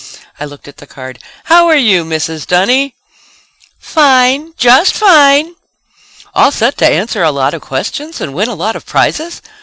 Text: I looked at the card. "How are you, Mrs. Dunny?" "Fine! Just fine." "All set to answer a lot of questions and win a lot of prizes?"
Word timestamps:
I 0.39 0.45
looked 0.45 0.67
at 0.67 0.77
the 0.77 0.87
card. 0.87 1.19
"How 1.43 1.67
are 1.67 1.75
you, 1.75 2.03
Mrs. 2.03 2.47
Dunny?" 2.47 2.95
"Fine! 3.77 4.55
Just 4.57 4.95
fine." 4.95 5.53
"All 6.33 6.49
set 6.51 6.75
to 6.79 6.89
answer 6.91 7.21
a 7.21 7.29
lot 7.31 7.53
of 7.53 7.61
questions 7.61 8.19
and 8.19 8.33
win 8.33 8.49
a 8.49 8.55
lot 8.55 8.75
of 8.75 8.83
prizes?" 8.83 9.43